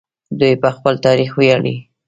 دوی 0.39 0.53
په 0.63 0.69
خپل 0.75 0.93
تاریخ 1.05 1.31
ویاړي. 1.35 1.75